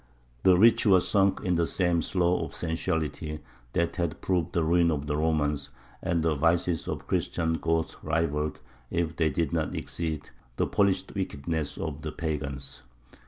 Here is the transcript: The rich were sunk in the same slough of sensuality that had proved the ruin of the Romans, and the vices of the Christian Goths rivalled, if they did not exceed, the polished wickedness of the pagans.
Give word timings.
The 0.41 0.57
rich 0.57 0.87
were 0.87 0.99
sunk 0.99 1.41
in 1.43 1.53
the 1.57 1.67
same 1.67 2.01
slough 2.01 2.41
of 2.43 2.55
sensuality 2.55 3.37
that 3.73 3.97
had 3.97 4.19
proved 4.19 4.53
the 4.53 4.63
ruin 4.63 4.89
of 4.89 5.05
the 5.05 5.15
Romans, 5.15 5.69
and 6.01 6.23
the 6.23 6.33
vices 6.33 6.87
of 6.87 6.97
the 6.97 7.05
Christian 7.05 7.59
Goths 7.59 7.97
rivalled, 8.01 8.61
if 8.89 9.15
they 9.15 9.29
did 9.29 9.53
not 9.53 9.75
exceed, 9.75 10.31
the 10.57 10.65
polished 10.65 11.13
wickedness 11.13 11.77
of 11.77 12.01
the 12.01 12.11
pagans. 12.11 12.81